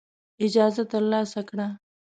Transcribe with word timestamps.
اجازه 0.45 0.83
ترلاسه 0.91 1.41
کړه. 1.49 1.67